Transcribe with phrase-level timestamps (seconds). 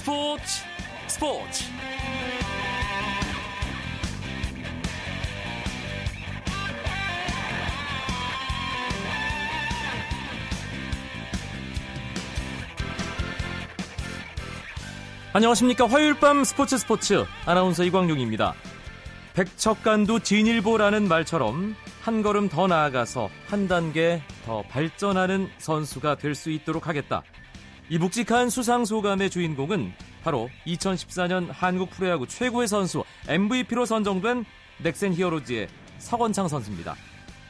[0.00, 0.42] 스포츠
[1.08, 1.64] 스포츠
[15.34, 18.54] 안녕하십니까 화요일 밤 스포츠 스포츠 아나운서 이광용입니다.
[19.34, 26.88] 백척간도 진일보라는 말처럼 한 걸음 더 나아가서 한 단계 더 발전하는 선수가 될 수 있도록
[26.88, 27.22] 하겠다.
[27.90, 34.44] 이 묵직한 수상 소감의 주인공은 바로 2014년 한국 프로야구 최고의 선수 MVP로 선정된
[34.80, 35.66] 넥센 히어로즈의
[35.98, 36.94] 서건창 선수입니다.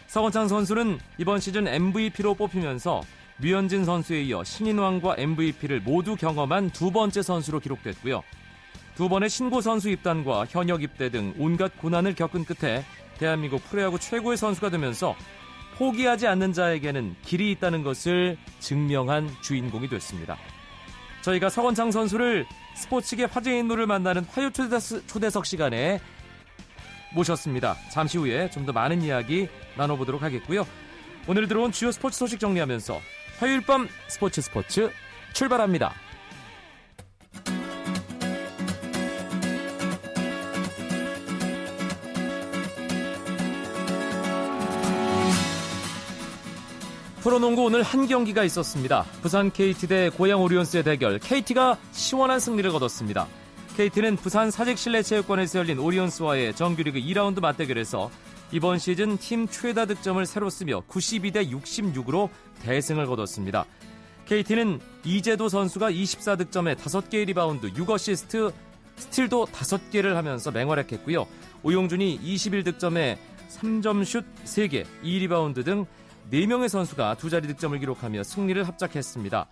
[0.07, 3.03] 서건창 선수는 이번 시즌 MVP로 뽑히면서
[3.41, 8.23] 류현진 선수에 이어 신인왕과 MVP를 모두 경험한 두 번째 선수로 기록됐고요.
[8.95, 12.83] 두 번의 신고 선수 입단과 현역 입대 등 온갖 고난을 겪은 끝에
[13.19, 15.15] 대한민국 프로야구 최고의 선수가 되면서
[15.80, 20.37] 포기하지 않는 자에게는 길이 있다는 것을 증명한 주인공이 됐습니다.
[21.23, 25.99] 저희가 서건창 선수를 스포츠계 화제 인물을 만나는 화요 초대석 시간에
[27.15, 27.77] 모셨습니다.
[27.91, 30.66] 잠시 후에 좀 더 많은 이야기 나눠보도록 하겠고요.
[31.27, 33.01] 오늘 들어온 주요 스포츠 소식 정리하면서
[33.38, 34.91] 화요일 밤 스포츠 스포츠
[35.32, 35.95] 출발합니다.
[47.23, 49.04] 프로농구 오늘 한 경기가 있었습니다.
[49.21, 51.18] 부산 KT 대 고양 오리온스의 대결.
[51.18, 53.26] KT가 시원한 승리를 거뒀습니다.
[53.76, 58.10] KT는 부산 사직실내체육관에서 열린 오리온스와의 정규리그 2라운드 맞대결에서
[58.52, 62.30] 이번 시즌 팀 최다 득점을 새로 쓰며 92대 66으로
[62.63, 63.66] 대승을 거뒀습니다.
[64.25, 68.50] KT는 이재도 선수가 24득점에 5개의 리바운드, 6어시스트,
[68.97, 71.26] 스틸도 5개를 하면서 맹활약했고요.
[71.65, 73.19] 오용준이 21득점에
[73.50, 75.84] 3점 슛 3개, 2리바운드 등
[76.31, 79.47] 4명의 선수가 두 자리 득점을 기록하며 승리를 합작했습니다.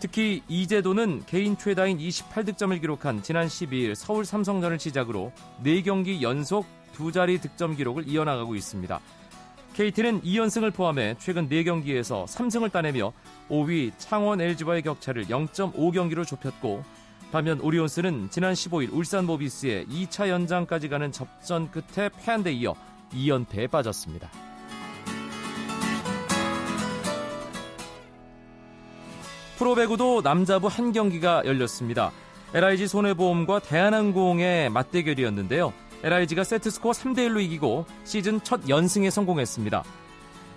[0.00, 5.32] 특히 이재도는 개인 최다인 28득점을 기록한 지난 12일 서울 삼성전을 시작으로
[5.64, 9.00] 4경기 연속 두 자리 득점 기록을 이어나가고 있습니다.
[9.74, 13.12] KT는 2연승을 포함해 최근 4경기에서 3승을 따내며
[13.48, 16.84] 5위 창원 LG와의 격차를 0.5경기로 좁혔고
[17.32, 22.74] 반면 오리온스는 지난 15일 울산 모비스의 2차 연장까지 가는 접전 끝에 패한 데 이어
[23.12, 24.30] 2연패에 빠졌습니다.
[29.64, 32.12] 프로배구도 남자부 한 경기가 열렸습니다.
[32.52, 35.72] LIG 손해보험과 대한항공의 맞대결이었는데요.
[36.02, 39.82] LIG가 세트스코어 3대1로 이기고 시즌 첫 연승에 성공했습니다.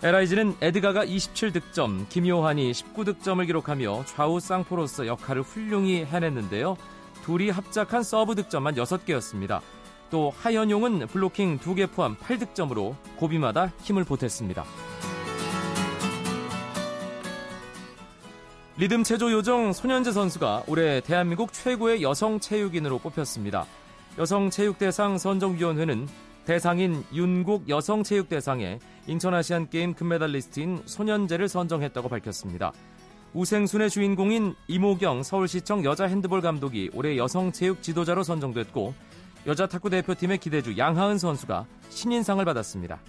[0.03, 6.75] LIG는 에드가가 27득점, 김요한이 19득점을 기록하며 좌우 쌍포로서 역할을 훌륭히 해냈는데요.
[7.23, 9.61] 둘이 합작한 서브 득점만 6개였습니다.
[10.09, 14.65] 또 하현용은 블로킹 2개 포함 8득점으로 고비마다 힘을 보탰습니다.
[18.79, 23.65] 리듬 체조 요정 손현재 선수가 올해 대한민국 최고의 여성 체육인으로 뽑혔습니다.
[24.19, 26.07] 여성 체육대상 선정위원회는
[26.45, 28.77] 대상인 윤국 여성 체육대상에
[29.07, 32.71] 인천 아시안 게임 금메달리스트인 손현재를 선정했다고 밝혔습니다.
[33.33, 38.93] 우생순의 주인공인 이모경 서울시청 여자 핸드볼 감독이 올해 여성 체육 지도자로 선정됐고
[39.47, 42.99] 여자 탁구 대표팀의 기대주 양하은 선수가 신인상을 받았습니다.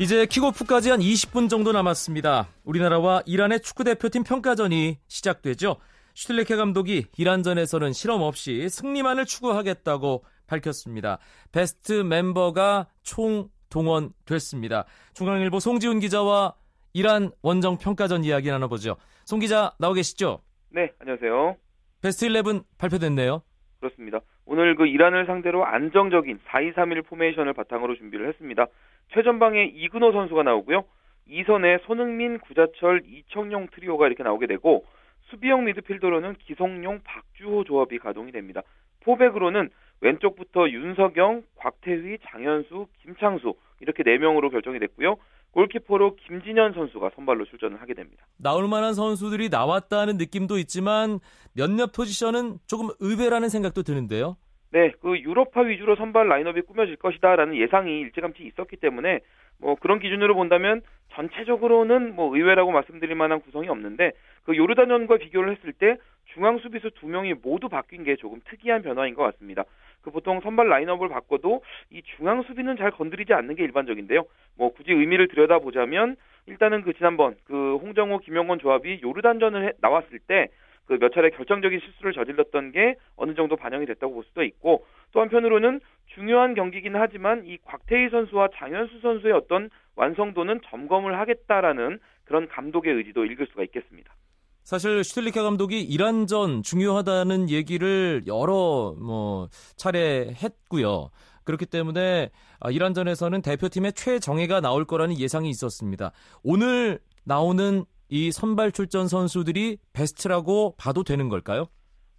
[0.00, 2.48] 이제 킥오프까지 한 20분 정도 남았습니다.
[2.64, 5.76] 우리나라와 이란의 축구대표팀 평가전이 시작되죠.
[6.14, 11.18] 슈틸레케 감독이 이란전에서는 실험 없이 승리만을 추구하겠다고 밝혔습니다.
[11.52, 14.84] 베스트 멤버가 총 동원됐습니다.
[15.14, 16.54] 중앙일보 송지훈 기자와
[16.92, 18.96] 이란 원정 평가전 이야기 나눠보죠.
[19.24, 20.40] 송 기자 나오 계시죠?
[20.70, 21.56] 네, 안녕하세요.
[22.02, 23.42] 베스트 11 발표됐네요.
[23.78, 24.20] 그렇습니다.
[24.46, 28.66] 오늘 그 이란을 상대로 안정적인 4-2-3-1 포메이션을 바탕으로 준비를 했습니다.
[29.12, 30.84] 최전방에 이근호 선수가 나오고요.
[31.28, 34.84] 2선에 손흥민, 구자철, 이청용 트리오가 이렇게 나오게 되고
[35.30, 38.62] 수비형 미드필더로는 기성용, 박주호 조합이 가동이 됩니다.
[39.00, 39.70] 포백으로는
[40.00, 45.16] 왼쪽부터 윤석영, 곽태휘, 장현수, 김창수 이렇게 4명으로 결정이 됐고요.
[45.52, 48.26] 골키퍼로 김진현 선수가 선발로 출전을 하게 됩니다.
[48.36, 51.20] 나올 만한 선수들이 나왔다는 느낌도 있지만
[51.52, 54.36] 몇몇 포지션은 조금 의외라는 생각도 드는데요.
[54.74, 59.20] 네, 그 유럽파 위주로 선발 라인업이 꾸며질 것이다라는 예상이 일찌감치 있었기 때문에
[59.60, 60.82] 뭐 그런 기준으로 본다면
[61.12, 64.10] 전체적으로는 뭐 의외라고 말씀드릴 만한 구성이 없는데
[64.42, 65.96] 그 요르단전과 비교를 했을 때
[66.32, 69.62] 중앙 수비수 두 명이 모두 바뀐 게 조금 특이한 변화인 것 같습니다.
[70.02, 74.24] 그 보통 선발 라인업을 바꿔도 이 중앙 수비는 잘 건드리지 않는 게 일반적인데요.
[74.58, 76.16] 뭐 굳이 의미를 들여다보자면
[76.46, 80.48] 일단은 그 지난번 그 홍정호 김영건 조합이 요르단전을 해, 나왔을 때
[80.86, 85.20] 그 몇 차례 결정적인 실수를 저질렀던 게 어느 정도 반영이 됐다고 볼 수도 있고 또
[85.20, 85.80] 한편으로는
[86.14, 93.24] 중요한 경기긴 하지만 이 곽태희 선수와 장현수 선수의 어떤 완성도는 점검을 하겠다라는 그런 감독의 의지도
[93.24, 94.14] 읽을 수가 있겠습니다.
[94.62, 101.10] 사실 슈틸리케 감독이 이란전 중요하다는 얘기를 여러 뭐 차례 했고요.
[101.44, 102.30] 그렇기 때문에
[102.60, 106.12] 아, 이란전에서는 대표팀의 최정예가 나올 거라는 예상이 있었습니다.
[106.42, 111.66] 오늘 나오는 이 선발 출전 선수들이 베스트라고 봐도 되는 걸까요?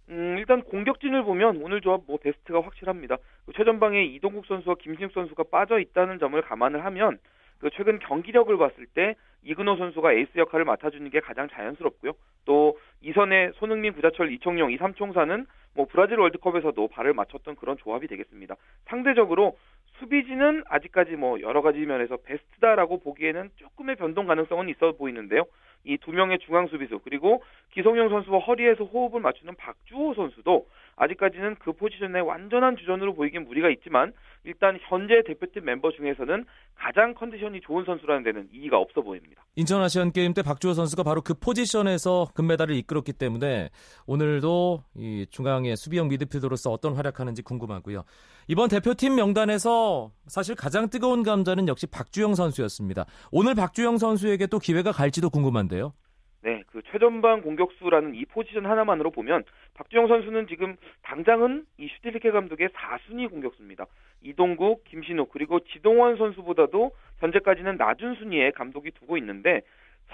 [0.08, 3.16] 음, 일단 공격진을 보면 오늘 조합 뭐 베스트가 확실합니다.
[3.44, 7.18] 그 최전방에 이동국 선수와 김신욱 선수가 빠져 있다는 점을 감안을 하면
[7.58, 12.12] 그 최근 경기력을 봤을 때 이근호 선수가 에이스 역할을 맡아주는 게 가장 자연스럽고요.
[12.44, 18.56] 또 이선의 손흥민, 구자철, 이청용 이 삼총사는 뭐 브라질 월드컵에서도 발을 맞췄던 그런 조합이 되겠습니다.
[18.86, 19.56] 상대적으로
[19.98, 25.44] 수비진은 아직까지 뭐 여러 가지 면에서 베스트다라고 보기에는 조금의 변동 가능성은 있어 보이는데요.
[25.84, 30.66] 이 두 명의 중앙 수비수 그리고 기성용 선수와 허리에서 호흡을 맞추는 박주호 선수도
[30.96, 34.12] 아직까지는 그 포지션의 완전한 주전으로 보이긴 무리가 있지만
[34.44, 36.44] 일단 현재 대표팀 멤버 중에서는
[36.74, 39.44] 가장 컨디션이 좋은 선수라는 데는 이의가 없어 보입니다.
[39.56, 43.70] 인천 아시안 게임 때 박주호 선수가 바로 그 포지션에서 금메달을 이끌었기 때문에
[44.06, 48.04] 오늘도 이 중앙의 수비형 미드필더로서 어떤 활약하는지 궁금하고요.
[48.48, 53.04] 이번 대표팀 명단에서 사실 가장 뜨거운 감자는 역시 박주영 선수였습니다.
[53.32, 55.92] 오늘 박주영 선수에게 또 기회가 갈지도 궁금한데요.
[56.42, 59.44] 네, 그 최전방 공격수라는 이 포지션 하나만으로 보면
[59.74, 63.86] 박주영 선수는 지금 당장은 이 슈틸리케 감독의 4순위 공격수입니다.
[64.22, 69.62] 이동국, 김신욱 그리고 지동원 선수보다도 현재까지는 낮은 순위에 감독이 두고 있는데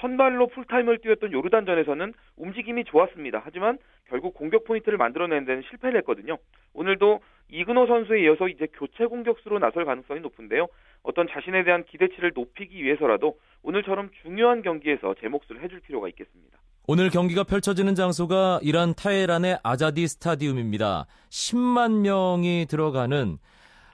[0.00, 3.42] 선발로 풀타임을 뛰었던 요르단전에서는 움직임이 좋았습니다.
[3.44, 3.78] 하지만
[4.08, 6.38] 결국 공격 포인트를 만들어내는 데는 실패를 했거든요.
[6.74, 10.68] 오늘도 이근호 선수에 이어서 이제 교체 공격수로 나설 가능성이 높은데요.
[11.02, 16.58] 어떤 자신에 대한 기대치를 높이기 위해서라도 오늘처럼 중요한 경기에서 제 몫을 해줄 필요가 있겠습니다.
[16.88, 21.06] 오늘 경기가 펼쳐지는 장소가 이란 타헤란의 아자디 스타디움입니다.
[21.30, 23.38] 10만 명이 들어가는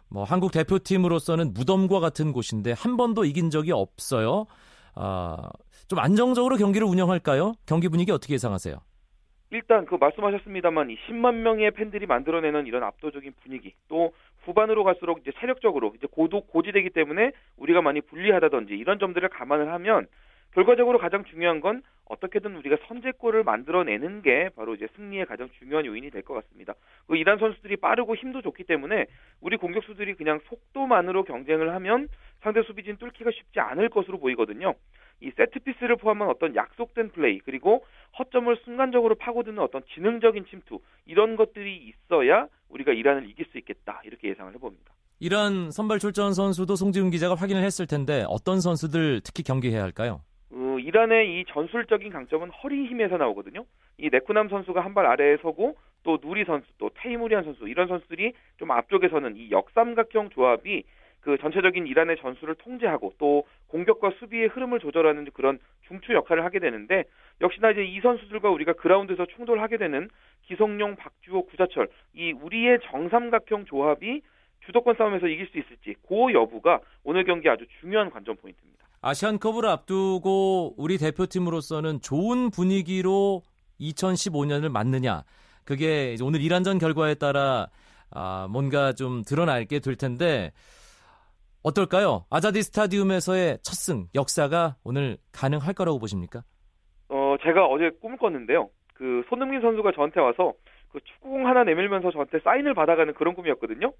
[0.09, 4.47] 뭐 한국 대표팀으로서는 무덤과 같은 곳인데 한 번도 이긴 적이 없어요.
[5.01, 5.37] 아,
[5.87, 7.55] 좀 안정적으로 경기를 운영할까요?
[7.67, 8.77] 경기 분위기 어떻게 예상하세요?
[9.51, 14.13] 일단 그 말씀하셨습니다만 이 10만 명의 팬들이 만들어내는 이런 압도적인 분위기 또
[14.45, 20.07] 후반으로 갈수록 이제 체력적으로 이제 고도 고지되기 때문에 우리가 많이 불리하다든지 이런 점들을 감안을 하면
[20.53, 26.11] 결과적으로 가장 중요한 건 어떻게든 우리가 선제골을 만들어내는 게 바로 이제 승리의 가장 중요한 요인이
[26.11, 26.75] 될 것 같습니다.
[27.07, 29.07] 그 이란 선수들이 빠르고 힘도 좋기 때문에
[29.41, 32.09] 우리 공격수들이 그냥 속도만으로 경쟁을 하면
[32.43, 34.75] 상대 수비진 뚫기가 쉽지 않을 것으로 보이거든요.
[35.21, 37.85] 이 세트피스를 포함한 어떤 약속된 플레이 그리고
[38.19, 44.29] 허점을 순간적으로 파고드는 어떤 지능적인 침투 이런 것들이 있어야 우리가 이란을 이길 수 있겠다 이렇게
[44.29, 44.93] 예상을 해봅니다.
[45.21, 50.21] 이란 선발 출전 선수도 송지훈 기자가 확인을 했을 텐데 어떤 선수들 특히 경기해야 할까요?
[50.89, 53.65] 어, 이란의 이 전술적인 강점은 허리 힘에서 나오거든요.
[53.99, 58.33] 이 네쿠남 선수가 한 발 아래에 서고 또 누리 선수, 또 테이무리안 선수 이런 선수들이
[58.57, 60.85] 좀 앞쪽에 서는 이 역삼각형 조합이
[61.21, 65.59] 그 전체적인 이란의 전술을 통제하고 또 공격과 수비의 흐름을 조절하는 그런
[65.89, 67.05] 중추 역할을 하게 되는데
[67.43, 70.09] 역시나 이제 이 선수들과 우리가 그라운드에서 충돌하게 되는
[70.47, 74.23] 기성용, 박주호, 구자철 이 우리의 정삼각형 조합이
[74.65, 78.78] 주도권 싸움에서 이길 수 있을지 그 여부가 오늘 경기 아주 중요한 관전 포인트입니다.
[79.01, 83.43] 아시안컵을 앞두고 우리 대표팀으로서는 좋은 분위기로
[83.81, 85.23] 2015년을 맞느냐
[85.65, 87.69] 그게 오늘 이란전 결과에 따라
[88.11, 90.53] 아, 뭔가 좀 드러날게 될 텐데
[91.63, 92.25] 어떨까요?
[92.31, 96.43] 아자디 스타디움에서의 첫 승 역사가 오늘 가능할 거라고 보십니까?
[97.09, 98.69] 어 제가 어제 꿈을 꿨는데요.
[98.95, 100.53] 그 손흥민 선수가 저한테 와서
[100.93, 103.93] 그 축구공 하나 내밀면서 저한테 사인을 받아가는 그런 꿈이었거든요.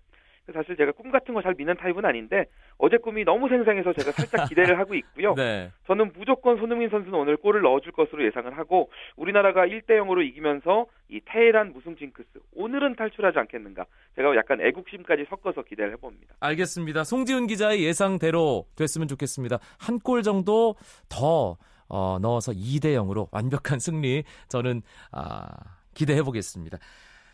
[0.53, 2.47] 사실 제가 꿈 같은 거 잘 믿는 타입은 아닌데
[2.79, 5.35] 어제 꿈이 너무 생생해서 제가 살짝 기대를 하고 있고요.
[5.37, 5.71] 네.
[5.87, 11.21] 저는 무조건 손흥민 선수는 오늘 골을 넣어줄 것으로 예상을 하고 우리나라가 1대 0으로 이기면서 이
[11.25, 13.85] 테헤란 무승 징크스 오늘은 탈출하지 않겠는가
[14.17, 16.35] 제가 약간 애국심까지 섞어서 기대를 해봅니다.
[16.41, 17.05] 알겠습니다.
[17.05, 19.59] 송지훈 기자의 예상대로 됐으면 좋겠습니다.
[19.79, 20.75] 한 골 정도
[21.09, 21.57] 더
[21.89, 25.49] 어, 넣어서 2대 0으로 완벽한 승리 저는 아,
[25.95, 26.79] 기대해 보겠습니다.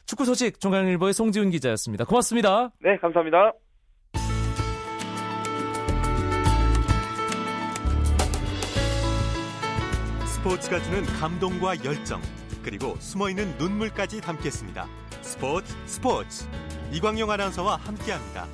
[0.07, 2.05] 축구 소식 중앙일보의 송지훈 기자였습니다.
[2.05, 2.71] 고맙습니다.
[2.81, 3.53] 네, 감사합니다.
[10.27, 12.21] 스포츠가 주는 감동과 열정
[12.63, 14.87] 그리고 숨어있는 눈물까지 담겠습니다.
[15.23, 16.47] 스포츠 스포츠
[16.93, 18.47] 이광용 아나운서와 함께합니다.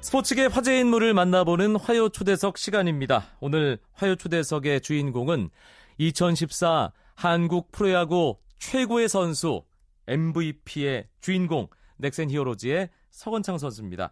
[0.00, 3.24] 스포츠계 화제 인물을 만나보는 화요 초대석 시간입니다.
[3.40, 5.50] 오늘 화요 초대석의 주인공은
[5.98, 8.36] 2014 한국 프로야구
[8.70, 9.62] 최고의 선수
[10.08, 11.68] MVP의 주인공
[11.98, 14.10] 넥센 히어로즈의 서건창 선수입니다.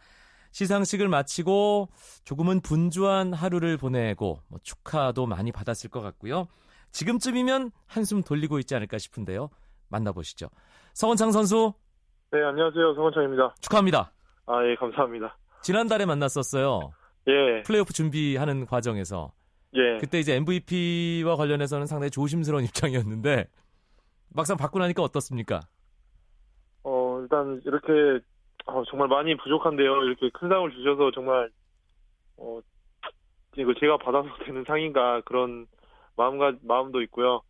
[0.52, 1.88] 시상식을 마치고
[2.24, 6.48] 조금은 분주한 하루를 보내고 뭐 축하도 많이 받았을 것 같고요.
[6.92, 9.48] 지금쯤이면 한숨 돌리고 있지 않을까 싶은데요.
[9.88, 10.50] 만나보시죠.
[10.92, 11.72] 서건창 선수.
[12.30, 12.94] 네, 안녕하세요.
[12.94, 13.54] 서건창입니다.
[13.60, 14.12] 축하합니다.
[14.46, 15.36] 아, 예, 감사합니다.
[15.62, 16.92] 지난달에 만났었어요.
[17.28, 17.62] 예.
[17.62, 19.32] 플레이오프 준비하는 과정에서.
[19.74, 19.98] 예.
[19.98, 23.46] 그때 이제 MVP와 관련해서는 상당히 조심스러운 입장이었는데
[24.34, 25.60] 막상 받고 나니까 어떻습니까?
[26.84, 28.24] 어, 일단 이렇게
[28.66, 30.04] 어, 정말 많이 부족한데요.
[30.04, 31.50] 이렇게 큰 상을 주셔서 정말
[32.36, 32.60] 어,
[33.56, 35.66] 이거 제가 받아도 되는 상인가 그런
[36.16, 37.42] 마음과 마음도 있고요.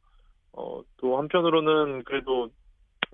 [0.52, 2.50] 어, 또 한편으로는 그래도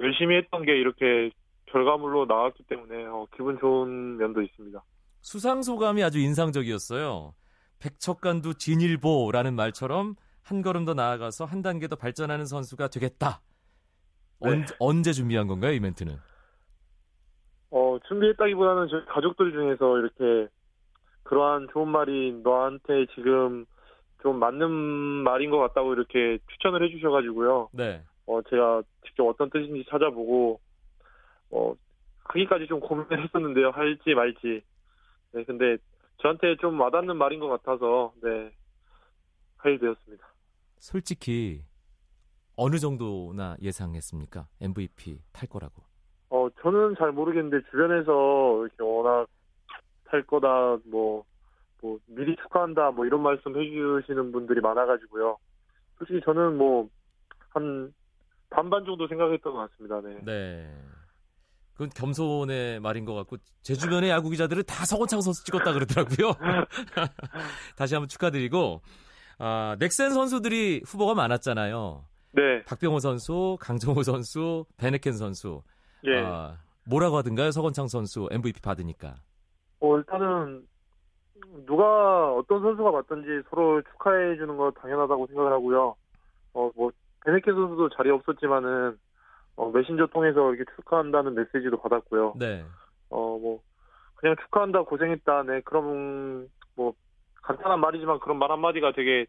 [0.01, 1.31] 열심히 했던 게 이렇게
[1.67, 4.83] 결과물로 나왔기 때문에 어, 기분 좋은 면도 있습니다.
[5.21, 7.35] 수상 소감이 아주 인상적이었어요.
[7.81, 13.41] 백척간두 진일보라는 말처럼 한 걸음 더 나아가서 한 단계 더 발전하는 선수가 되겠다.
[14.41, 14.51] 네.
[14.51, 16.17] 언, 언제 준비한 건가요, 이 멘트는?
[17.71, 20.49] 어, 준비했다기보다는 저희 가족들 중에서 이렇게
[21.25, 23.67] 그러한 좋은 말이 너한테 지금
[24.23, 27.69] 좀 맞는 말인 것 같다고 이렇게 추천을 해주셔가지고요.
[27.73, 28.03] 네.
[28.27, 30.61] 어, 제가 직접 어떤 뜻인지 찾아보고,
[31.51, 31.75] 어,
[32.25, 33.71] 하기까지 좀 고민을 했었는데요.
[33.71, 34.63] 할지 말지.
[35.33, 35.77] 네, 근데
[36.19, 38.51] 저한테 좀 와닿는 말인 것 같아서, 네,
[39.57, 40.27] 하게 되었습니다.
[40.79, 41.63] 솔직히
[42.59, 44.49] 어느 정도나 예상했습니까?
[44.61, 45.85] MVP 탈 거라고.
[46.31, 49.29] 어, 저는 잘 모르겠는데, 주변에서 이렇게 워낙
[50.07, 51.25] 탈 거다, 뭐,
[51.81, 55.39] 뭐, 미리 축하한다, 뭐, 이런 말씀 해주시는 분들이 많아가지고요.
[55.99, 56.89] 솔직히 저는 뭐,
[57.51, 57.95] 한,
[58.51, 60.19] 반반 정도 생각했던 것 같습니다, 네.
[60.25, 60.75] 네.
[61.75, 66.35] 그건 겸손의 말인 것 같고 제 주변의 야구 기자들은 다 서건창 선수 찍었다 그러더라고요.
[67.77, 68.83] 다시 한번 축하드리고
[69.39, 72.05] 아, 넥센 선수들이 후보가 많았잖아요.
[72.39, 75.63] 네, 박병호 선수, 강정호 선수, 베네켄 선수.
[76.05, 76.23] 예.
[76.23, 76.57] 아,
[76.89, 77.51] 뭐라고 하던가요?
[77.51, 79.17] 서건창 선수 MVP 받으니까.
[79.81, 80.67] 어, 일단은,
[81.67, 85.97] 누가, 어떤 선수가 맞든지 서로 축하해 주는 거 당연하다고 생각을 하고요.
[86.55, 86.93] 어, 뭐,
[87.25, 88.97] 베네켄 선수도 자리 없었지만은,
[89.57, 92.35] 어, 메신저 통해서 이렇게 축하한다는 메시지도 받았고요.
[92.39, 92.65] 네.
[93.11, 93.61] 어, 뭐,
[94.15, 96.95] 그냥 축하한다, 고생했다, 네, 그럼, 뭐,
[97.43, 99.27] 간단한 말이지만 그런 말 한마디가 되게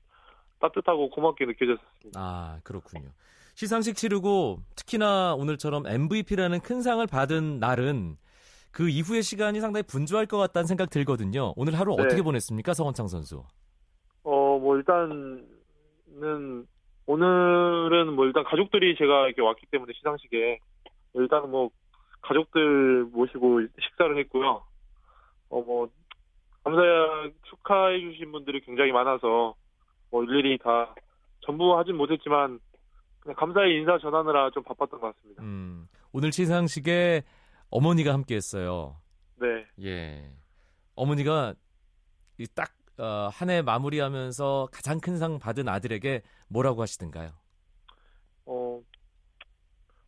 [0.59, 2.11] 따뜻하고 고맙게 느껴졌습니다.
[2.15, 3.09] 아, 그렇군요.
[3.55, 8.17] 시상식 치르고 특히나 오늘처럼 MVP라는 큰 상을 받은 날은
[8.71, 11.53] 그 이후의 시간이 상당히 분주할 것 같다는 생각 들거든요.
[11.55, 12.03] 오늘 하루 네.
[12.03, 12.73] 어떻게 보냈습니까?
[12.73, 13.43] 서건창 선수.
[14.23, 15.45] 어, 뭐, 일단은,
[17.05, 20.59] 오늘은 뭐, 일단 가족들이 제가 이렇게 왔기 때문에 시상식에,
[21.15, 21.69] 일단은 뭐,
[22.21, 24.63] 가족들 모시고 식사를 했고요.
[25.49, 25.89] 어, 뭐,
[26.63, 26.81] 감사,
[27.49, 29.55] 축하해 주신 분들이 굉장히 많아서,
[30.11, 30.93] 뭐, 일일이 다,
[31.41, 32.59] 전부 하진 못했지만,
[33.35, 35.43] 감사의 인사 전하느라 좀 바빴던 것 같습니다.
[35.43, 37.23] 음, 오늘 시상식에
[37.69, 38.95] 어머니가 함께 했어요.
[39.35, 39.65] 네.
[39.83, 40.31] 예.
[40.95, 41.53] 어머니가
[42.39, 47.29] 이 딱, 어, 한해 마무리하면서 가장 큰 상 받은 아들에게 뭐라고 하시던가요?
[48.45, 48.81] 어,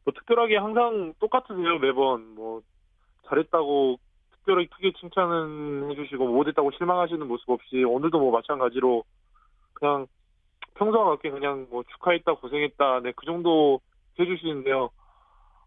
[0.04, 2.34] 뭐 특별하게 항상 똑같으세요, 매번.
[2.36, 2.62] 뭐,
[3.28, 4.00] 잘했다고
[4.32, 9.04] 특별히 크게 칭찬은 해주시고, 뭐 못했다고 실망하시는 모습 없이, 오늘도 뭐 마찬가지로,
[9.82, 10.06] 그냥
[10.76, 13.82] 평소와 같게 그냥 뭐 축하했다, 고생했다, 네, 그 정도
[14.20, 14.92] 해주시는데요.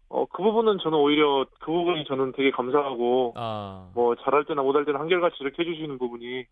[0.07, 4.85] 어, 그 부분은 저는 오히려, 그 부분이 저는 되게 감사하고, 아, 뭐 잘할 때나 못할
[4.85, 6.45] 때나 한결같이 이렇게 해주시는 부분이,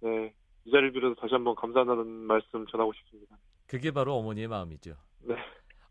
[0.00, 3.36] 네, 이 자리를 빌어서 다시 한번 감사하다는 말씀 전하고 싶습니다.
[3.66, 4.94] 그게 바로 어머니의 마음이죠.
[5.22, 5.36] 네.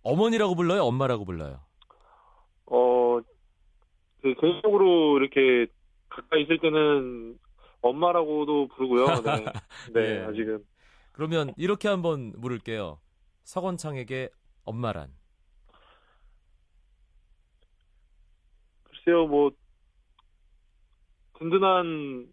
[0.03, 0.83] 어머니라고 불러요?
[0.83, 1.59] 엄마라고 불러요?
[2.67, 3.19] 어,
[4.21, 5.71] 그 개인적으로 이렇게
[6.09, 7.39] 가까이 있을 때는
[7.81, 9.05] 엄마라고도 부르고요.
[9.05, 9.45] 네.
[9.93, 10.25] 네, 예.
[10.25, 10.63] 아직은.
[11.15, 12.99] 그러면 이렇게 한번 물을게요.
[13.45, 14.27] 서건창에게
[14.65, 15.13] 엄마란?
[18.83, 19.51] 글쎄요, 뭐,
[21.39, 22.27] 든든한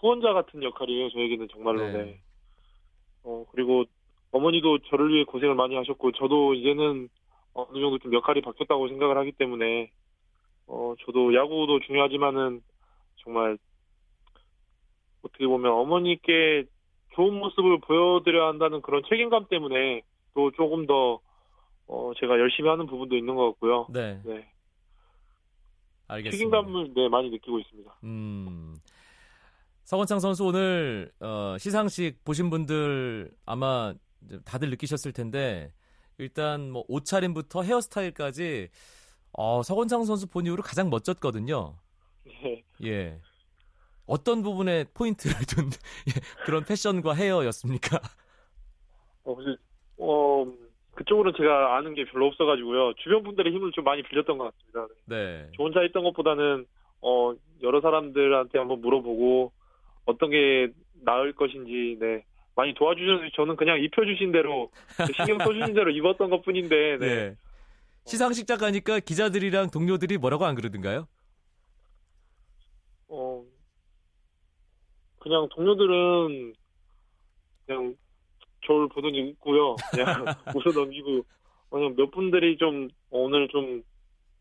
[0.00, 1.10] 후원자 같은 역할이에요.
[1.10, 1.86] 저에게는 정말로.
[1.86, 1.92] 네.
[1.92, 2.20] 네.
[3.24, 3.84] 어, 그리고
[4.30, 7.10] 어머니도 저를 위해 고생을 많이 하셨고, 저도 이제는
[7.52, 9.90] 어느 정도 좀 역할이 바뀌었다고 생각을 하기 때문에,
[10.66, 12.62] 어, 저도 야구도 중요하지만은
[13.16, 13.58] 정말
[15.20, 16.64] 어떻게 보면 어머니께
[17.14, 20.02] 좋은 모습을 보여드려야 한다는 그런 책임감 때문에
[20.34, 21.20] 또 조금 더
[21.86, 23.86] 어, 제가 열심히 하는 부분도 있는 것 같고요.
[23.90, 24.48] 네, 네.
[26.08, 26.36] 알겠습니다.
[26.36, 27.96] 책임감을 네, 많이 느끼고 있습니다.
[28.04, 28.76] 음.
[29.84, 33.94] 서건창 선수 오늘 어, 시상식 보신 분들 아마
[34.44, 35.72] 다들 느끼셨을 텐데
[36.18, 38.68] 일단 뭐 옷차림부터 헤어스타일까지
[39.32, 41.76] 어, 서건창 선수 본 이후로 가장 멋졌거든요.
[42.24, 42.64] 네.
[42.84, 43.20] 예.
[44.06, 45.66] 어떤 부분에 포인트를 둔
[46.08, 47.96] 예, 그런 패션과 헤어였습니까?
[49.24, 49.56] 어, 혹시,
[49.98, 50.46] 어,
[50.94, 52.94] 그쪽으로는 제가 아는 게 별로 없어가지고요.
[53.02, 54.94] 주변 분들의 힘을 좀 많이 빌렸던 것 같습니다.
[55.06, 55.50] 네.
[55.56, 56.66] 저 혼자 했던 것보다는,
[57.00, 59.52] 어, 여러 사람들한테 한번 물어보고,
[60.04, 60.68] 어떤 게
[61.02, 64.70] 나을 것인지, 네, 많이 도와주셔서 저는 그냥 입혀주신 대로
[65.16, 67.06] 신경 써주신 대로 입었던 것 뿐인데 네.
[67.06, 67.36] 예.
[68.06, 71.08] 시상식 작가니까 기자들이랑 동료들이 뭐라고 안 그러던가요?
[73.08, 73.44] 어
[75.24, 76.54] 그냥 동료들은
[77.66, 77.96] 그냥
[78.66, 79.76] 저를 보더니 웃고요.
[79.90, 81.24] 그냥 웃어 넘기고
[81.70, 83.82] 그냥 몇 분들이 좀 어, 오늘 좀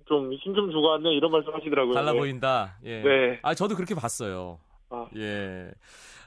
[0.05, 1.93] 좀 힘 좀 주고 왔네 이런 말씀 하시더라고요.
[1.93, 2.19] 달라 네.
[2.19, 2.77] 보인다.
[2.83, 3.01] 예.
[3.01, 3.39] 네.
[3.41, 4.59] 아, 저도 그렇게 봤어요.
[4.89, 5.07] 아.
[5.15, 5.71] 예.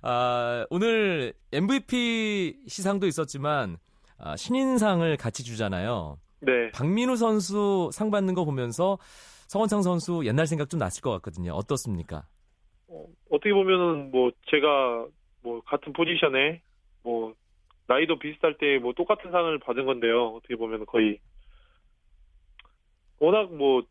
[0.03, 3.77] 아, 오늘 MVP 시상도 있었지만,
[4.19, 6.19] 아, 신인상을 같이 주잖아요.
[6.41, 6.71] 네.
[6.73, 8.99] 박민우 선수 상 받는 거 보면서
[9.49, 11.53] 성원창 선수 옛날 생각 좀 났을 것 같거든요.
[11.53, 12.25] 어떻습니까?
[12.89, 15.07] 어, 어떻게 보면은 뭐 제가
[15.43, 16.61] 뭐 같은 포지션에
[17.03, 17.35] 뭐
[17.89, 20.29] 나이도 비슷할 때 뭐 똑같은 상을 받은 건데요.
[20.29, 21.19] 어떻게 보면 거의
[23.19, 23.83] 워낙 뭐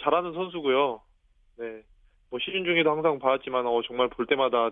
[0.00, 1.02] 잘하는 선수고요.
[1.56, 1.82] 네.
[2.30, 4.70] 뭐 시즌 중에도 항상 봐왔지만 어 정말 볼 때마다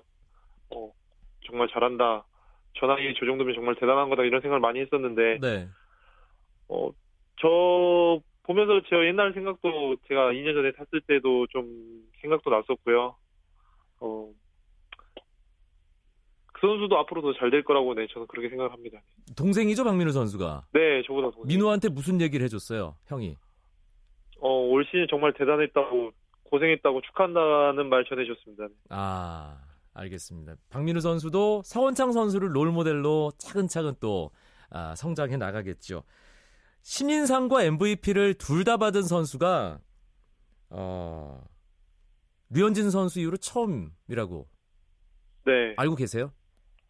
[0.71, 0.93] 어
[1.47, 2.25] 정말 잘한다.
[2.75, 5.69] 저 나이에 저 정도면 정말 대단한 거다 이런 생각을 많이 했었는데 네.
[6.69, 6.91] 어,
[7.41, 13.17] 저 보면서 제 옛날 생각도 제가 2년 전에 탔을 때도 좀 생각도 났었고요.
[14.05, 14.29] 어,
[16.53, 19.01] 그 선수도 앞으로 더 잘 될 거라고 네, 저는 그렇게 생각을 합니다.
[19.37, 20.67] 동생이죠, 박민우 선수가.
[20.73, 21.43] 네, 저보다 더.
[21.45, 23.37] 민우한테 무슨 얘기를 해줬어요, 형이?
[24.41, 26.11] 어, 올 시즌 정말 대단했다고,
[26.45, 28.67] 고생했다고 축하한다는 말 전해줬습니다.
[28.69, 28.75] 네.
[28.91, 29.59] 아,
[29.95, 30.57] 알겠습니다.
[30.71, 34.31] 박민우 선수도 서원창 선수를 롤 모델로 차근차근 또
[34.71, 36.03] 아, 성장해 나가겠죠.
[36.83, 39.79] 신인상과 MVP를 둘 다 받은 선수가
[40.71, 41.45] 어,
[42.55, 44.47] 류현진 선수 이후로 처음이라고
[45.47, 45.75] 네.
[45.77, 46.33] 알고 계세요?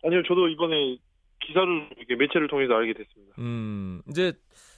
[0.05, 0.99] 아니요, 저도 이번에
[1.41, 3.35] 기사를 이렇게 매체를 통해서 알게 됐습니다.
[3.39, 4.33] 음, 이제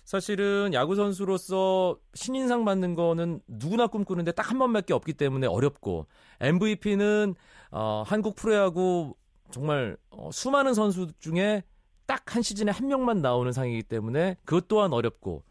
[0.05, 6.07] 사실은 야구 선수로서 신인상 받는 거는 누구나 꿈꾸는데 딱 한 번밖에 없기 때문에 어렵고
[6.41, 7.35] MVP는
[7.71, 9.14] 어, 한국 프로야구
[9.50, 11.62] 정말 어, 수많은 선수 중에
[12.07, 15.43] 딱 한 시즌에 한 명만 나오는 상이기 때문에 그것 또한 어렵고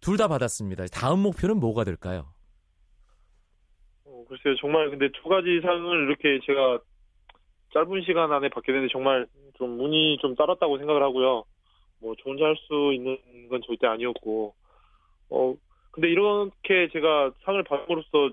[0.00, 0.86] 둘 다 받았습니다.
[0.92, 2.32] 다음 목표는 뭐가 될까요?
[4.26, 6.78] 어, 글쎄요, 정말 근데 두 가지 상을 이렇게 제가
[7.72, 11.44] 짧은 시간 안에 받게 되는데 정말 좀 운이 좀 따랐다고 생각을 하고요.
[12.00, 14.54] 뭐 저 혼자 할 수 있는 건 절대 아니었고,
[15.30, 15.54] 어,
[15.92, 18.30] 근데 이렇게 제가 상을 받음으로써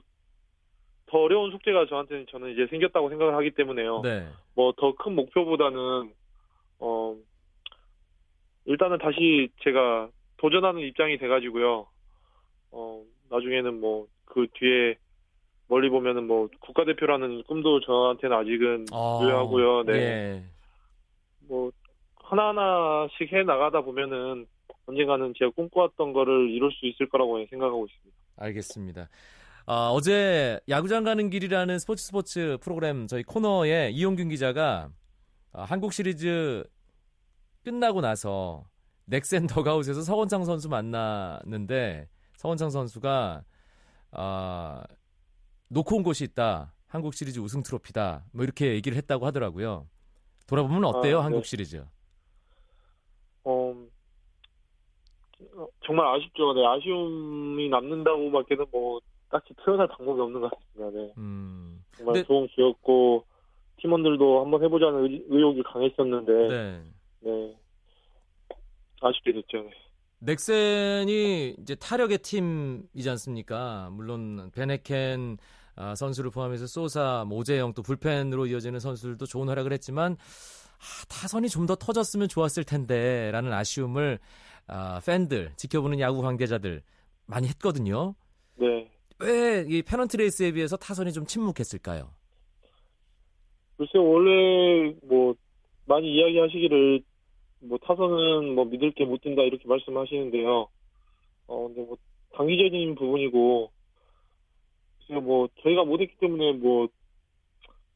[1.08, 4.02] 더 어려운 숙제가 저한테는 저는 이제 생겼다고 생각을 하기 때문에요.
[4.02, 4.28] 네.
[4.56, 6.12] 뭐 더 큰 목표보다는,
[6.80, 7.16] 어,
[8.66, 11.88] 일단은 다시 제가 도전하는 입장이 돼가지고요.
[12.72, 14.96] 어, 나중에는 뭐 그 뒤에
[15.74, 19.84] 멀리 보면은 뭐 국가대표라는 꿈도 저한테는 아직은 아, 유효하고요.
[19.86, 19.94] 네.
[19.94, 20.44] 예.
[21.48, 21.72] 뭐
[22.16, 24.46] 하나하나씩 해 나가다 보면은
[24.86, 28.18] 언젠가는 제가 꿈꿔왔던 거를 이룰 수 있을 거라고 생각하고 있습니다.
[28.38, 29.10] 알겠습니다.
[29.66, 34.90] 아, 어제 야구장 가는 길이라는 스포츠 스포츠 프로그램 저희 코너에 이용균 기자가
[35.54, 36.64] 아, 한국 시리즈
[37.64, 38.66] 끝나고 나서
[39.06, 43.44] 넥센 더가웃에서 서원창 선수 만났는데 서원창 선수가
[44.12, 44.84] 아,
[45.74, 46.72] 놓고 온 곳이 있다.
[46.88, 48.26] 한국 시리즈 우승 트로피다.
[48.32, 49.88] 뭐 이렇게 얘기를 했다고 하더라고요.
[50.48, 51.44] 돌아보면 어때요, 아, 한국 네.
[51.50, 51.84] 시리즈?
[53.44, 53.74] 어,
[55.56, 56.54] 어, 정말 아쉽죠.
[56.54, 60.98] 네, 아쉬움이 남는다고밖에는 뭐 딱히 표현할 방법이 없는 것 같습니다.
[61.00, 61.14] 네.
[61.18, 63.26] 음, 정말 근데- 좋은 기회였고
[63.78, 66.84] 팀원들도 한번 해보자는 의, 의욕이 강했었는데 네.
[67.22, 67.58] 네.
[69.02, 69.64] 아쉽게 됐죠.
[69.64, 69.70] 네.
[70.20, 73.90] 넥센이 이제 타력의 팀이지 않습니까?
[73.92, 75.38] 물론 밴헤켄
[75.76, 81.66] 아, 선수를 포함해서 소사, 오재영 또 불펜으로 이어지는 선수들도 좋은 활약을 했지만 아, 타선이 좀
[81.66, 84.20] 더 터졌으면 좋았을 텐데라는 아쉬움을
[84.68, 86.82] 아, 팬들, 지켜보는 야구 관계자들
[87.26, 88.16] 많이 했거든요.
[88.56, 88.90] 네.
[89.20, 92.10] 왜 이 페넌트 레이스에 비해서 타선이 좀 침묵했을까요?
[93.78, 95.34] 글쎄 원래 뭐
[95.86, 97.02] 많이 이야기하시기를
[97.62, 100.68] 뭐 타선은 뭐 믿을 게 못 된다 이렇게 말씀하시는데요.
[101.48, 101.98] 어 근데 뭐
[102.36, 103.72] 단기적인 부분이고
[105.10, 106.88] 뭐 저희가 못했기 때문에 뭐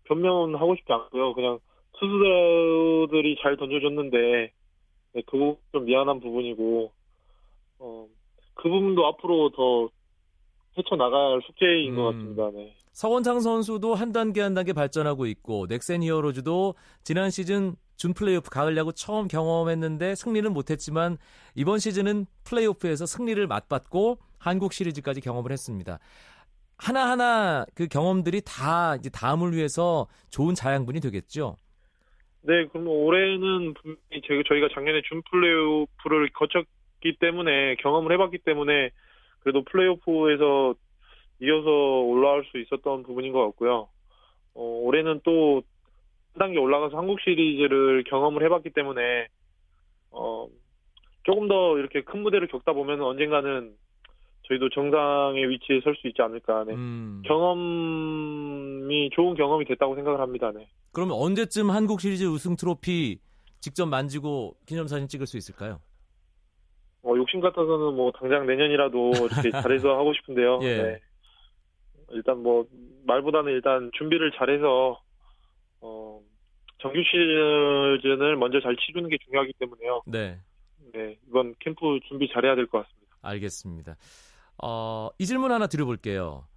[0.05, 1.33] 변명하고 싶지 않고요.
[1.33, 1.59] 그냥
[1.99, 4.51] 투수들이 잘 던져줬는데
[5.13, 6.91] 네, 그 부분 좀 미안한 부분이고
[7.79, 8.07] 어
[8.57, 9.89] 그 부분도 앞으로 더
[10.77, 12.13] 헤쳐나갈 숙제인 것 음.
[12.35, 12.51] 같습니다.
[12.51, 12.75] 네.
[12.91, 18.75] 서원창 선수도 한 단계 한 단계 발전하고 있고 넥센 히어로즈도 지난 시즌 준 플레이오프 가을
[18.77, 21.17] 야구 처음 경험했는데 승리는 못했지만
[21.55, 25.99] 이번 시즌은 플레이오프에서 승리를 맛봤고 한국 시리즈까지 경험을 했습니다.
[26.77, 31.55] 하나하나 그 경험들이 다 이제 다음을 위해서 좋은 자양분이 되겠죠.
[32.41, 38.91] 네, 그럼 올해는 분명히 저희- 저희가 작년에 준 플레이오프를 거쳤기 때문에 경험을 해봤기 때문에
[39.39, 40.75] 그래도 플레이오프에서
[41.41, 43.89] 이어서 올라올 수 있었던 부분인 것 같고요.
[44.55, 45.61] 어, 올해는 또
[46.39, 49.27] 단계 올라가서 한국 시리즈를 경험을 해봤기 때문에
[50.11, 50.47] 어,
[51.23, 53.75] 조금 더 이렇게 큰 무대를 겪다 보면 언젠가는
[54.47, 56.63] 저희도 정상의 위치에 설 수 있지 않을까.
[56.65, 56.73] 네.
[56.73, 57.21] 음.
[57.25, 60.51] 경험이 좋은 경험이 됐다고 생각을 합니다.
[60.55, 60.67] 네.
[60.93, 63.19] 그러면 언제쯤 한국 시리즈 우승 트로피
[63.59, 65.79] 직접 만지고 기념사진 찍을 수 있을까요?
[67.03, 70.59] 어, 욕심 같아서는 뭐 당장 내년이라도 이렇게 잘해서 하고 싶은데요.
[70.63, 70.77] 예.
[70.83, 70.99] 네.
[72.11, 72.65] 일단 뭐
[73.05, 75.01] 말보다는 일단 준비를 잘해서
[75.81, 76.21] 어,
[76.79, 80.01] 정규 시즌을 먼저 잘 치르는 게 중요하기 때문에요.
[80.05, 80.39] 네.
[80.93, 83.17] 네, 이번 캠프 준비 잘해야 될 것 같습니다.
[83.23, 83.95] 알겠습니다.
[84.63, 86.47] 어, 이 질문 하나 드려볼게요.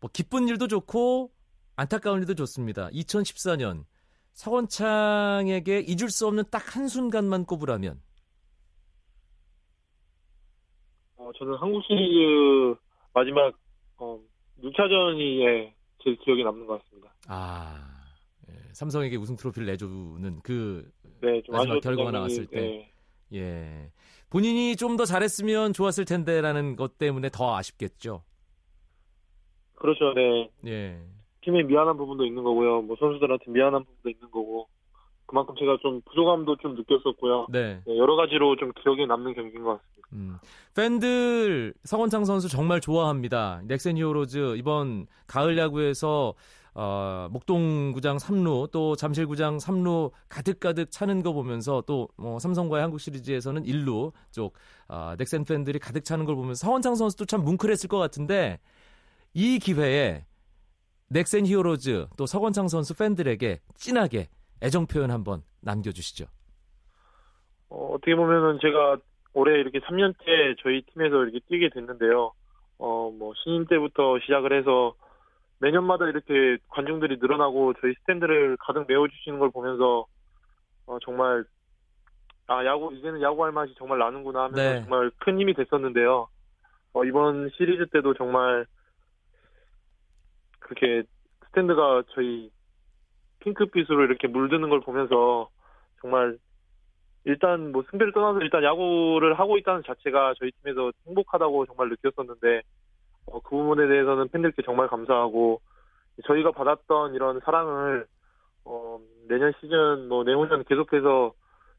[0.00, 1.32] 뭐 기쁜 일도 좋고
[1.76, 2.88] 안타까운 일도 좋습니다.
[2.90, 3.84] 2014년
[4.32, 8.00] 서건창에게 잊을 수 없는 딱 한 순간만 꼽으라면
[11.16, 12.74] 어, 저는 한국 시리즈
[13.14, 13.52] 마지막
[13.98, 14.18] 어,
[14.62, 17.12] 6차전이 예, 제일 기억에 남는 것 같습니다.
[17.28, 18.02] 아
[18.48, 22.60] 예, 삼성에게 우승 트로피를 내주는 그 네, 좀 마지막 결과가 나왔을 때.
[22.60, 22.91] 네,
[23.34, 23.90] 예.
[24.30, 28.22] 본인이 좀 더 잘했으면 좋았을 텐데라는 것 때문에 더 아쉽겠죠.
[29.74, 30.12] 그렇죠.
[30.14, 30.98] 네, 예.
[31.42, 32.82] 팀에 미안한 부분도 있는 거고요.
[32.82, 34.68] 뭐 선수들한테 미안한 부분도 있는 거고
[35.26, 37.46] 그만큼 제가 좀 부족함도 좀 느꼈었고요.
[37.50, 37.80] 네.
[37.86, 40.08] 네, 여러 가지로 좀 기억에 남는 경기인 것 같습니다.
[40.12, 40.36] 음.
[40.76, 43.62] 팬들 서건창 선수 정말 좋아합니다.
[43.64, 46.34] 넥센 히어로즈 이번 가을 야구에서
[46.74, 53.64] 어, 목동구장 3루 또 잠실구장 3루 가득가득 차는 거 보면서 또 뭐 삼성과의 한국 시리즈에서는
[53.64, 54.54] 1루 쪽
[54.88, 58.60] 어, 넥센 팬들이 가득 차는 걸 보면서 서건창 선수도 참 뭉클했을 것 같은데
[59.34, 60.24] 이 기회에
[61.08, 64.28] 넥센 히어로즈 또 서건창 선수 팬들에게 진하게
[64.62, 66.26] 애정 표현 한번 남겨주시죠.
[67.70, 68.98] 어, 어떻게 보면은 제가
[69.34, 72.32] 올해 이렇게 3년째 저희 팀에서 이렇게 뛰게 됐는데요.
[72.78, 74.94] 어, 뭐 신인 때부터 시작을 해서
[75.62, 80.06] 매년마다 이렇게 관중들이 늘어나고 저희 스탠드를 가득 메워주시는 걸 보면서
[80.86, 81.44] 어, 정말
[82.48, 84.80] 아 야구 이제는 야구할 맛이 정말 나는구나 하면서 네.
[84.80, 86.28] 정말 큰 힘이 됐었는데요.
[86.94, 88.66] 어, 이번 시리즈 때도 정말
[90.58, 91.04] 그렇게
[91.46, 92.50] 스탠드가 저희
[93.38, 95.48] 핑크빛으로 이렇게 물드는 걸 보면서
[96.00, 96.38] 정말
[97.24, 102.62] 일단 뭐 승패를 떠나서 일단 야구를 하고 있다는 자체가 저희 팀에서 행복하다고 정말 느꼈었는데
[103.26, 105.60] 어, 그 부분에 대해서는 팬들께 정말 감사하고
[106.26, 108.06] 저희가 받았던 이런 사랑을
[108.64, 111.32] 어, 내년 시즌 뭐 내후년 계속해서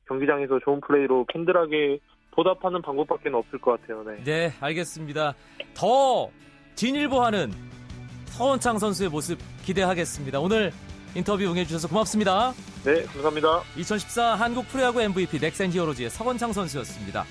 [0.08, 2.00] 경기장에서 좋은 플레이로 팬들에게
[2.32, 4.04] 보답하는 방법밖에 없을 것 같아요.
[4.04, 4.24] 네.
[4.24, 5.34] 네, 알겠습니다.
[5.76, 6.30] 더
[6.76, 7.52] 진일보하는
[8.26, 10.40] 서원창 선수의 모습 기대하겠습니다.
[10.40, 10.72] 오늘
[11.16, 12.52] 인터뷰 응해주셔서 고맙습니다.
[12.84, 13.62] 네, 감사합니다.
[13.78, 17.24] 2014 한국 프로야구 MVP 넥센 히어로즈의 서건창 선수였습니다.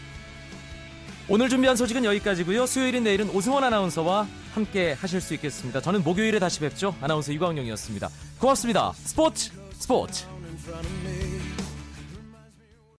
[1.29, 2.67] 오늘 준비한 소식은 여기까지고요.
[2.67, 5.81] 수요일인 내일은 오승원 아나운서와 함께 하실 수 있겠습니다.
[5.81, 6.95] 저는 목요일에 다시 뵙죠.
[7.01, 8.11] 아나운서 이광용이었습니다.
[8.39, 8.93] 고맙습니다.
[8.97, 10.25] 스포츠 스포츠.